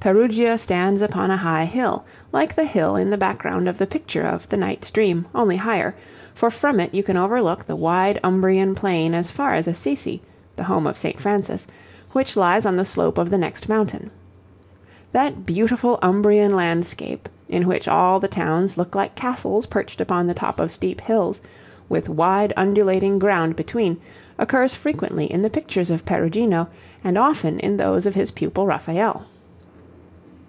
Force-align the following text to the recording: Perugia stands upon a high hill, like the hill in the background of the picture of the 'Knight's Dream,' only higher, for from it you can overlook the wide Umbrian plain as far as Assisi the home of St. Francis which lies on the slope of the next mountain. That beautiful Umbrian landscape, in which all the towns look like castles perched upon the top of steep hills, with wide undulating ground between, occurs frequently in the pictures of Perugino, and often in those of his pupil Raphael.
Perugia 0.00 0.58
stands 0.58 1.00
upon 1.00 1.30
a 1.30 1.36
high 1.36 1.64
hill, 1.64 2.04
like 2.32 2.56
the 2.56 2.64
hill 2.64 2.96
in 2.96 3.08
the 3.08 3.16
background 3.16 3.68
of 3.68 3.78
the 3.78 3.86
picture 3.86 4.24
of 4.24 4.48
the 4.48 4.56
'Knight's 4.56 4.90
Dream,' 4.90 5.26
only 5.32 5.54
higher, 5.56 5.94
for 6.34 6.50
from 6.50 6.80
it 6.80 6.92
you 6.92 7.04
can 7.04 7.16
overlook 7.16 7.64
the 7.64 7.76
wide 7.76 8.18
Umbrian 8.24 8.74
plain 8.74 9.14
as 9.14 9.30
far 9.30 9.54
as 9.54 9.68
Assisi 9.68 10.20
the 10.56 10.64
home 10.64 10.88
of 10.88 10.98
St. 10.98 11.20
Francis 11.20 11.68
which 12.10 12.36
lies 12.36 12.66
on 12.66 12.76
the 12.76 12.84
slope 12.84 13.16
of 13.16 13.30
the 13.30 13.38
next 13.38 13.68
mountain. 13.68 14.10
That 15.12 15.46
beautiful 15.46 16.00
Umbrian 16.02 16.56
landscape, 16.56 17.28
in 17.48 17.68
which 17.68 17.86
all 17.86 18.18
the 18.18 18.26
towns 18.26 18.76
look 18.76 18.96
like 18.96 19.14
castles 19.14 19.66
perched 19.66 20.00
upon 20.00 20.26
the 20.26 20.34
top 20.34 20.58
of 20.58 20.72
steep 20.72 21.00
hills, 21.00 21.40
with 21.88 22.08
wide 22.08 22.52
undulating 22.56 23.20
ground 23.20 23.54
between, 23.54 23.98
occurs 24.36 24.74
frequently 24.74 25.26
in 25.26 25.42
the 25.42 25.50
pictures 25.50 25.90
of 25.92 26.04
Perugino, 26.04 26.66
and 27.04 27.16
often 27.16 27.60
in 27.60 27.76
those 27.76 28.04
of 28.04 28.16
his 28.16 28.32
pupil 28.32 28.66
Raphael. 28.66 29.26